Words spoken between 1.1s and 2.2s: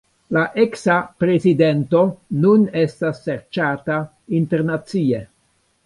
prezidento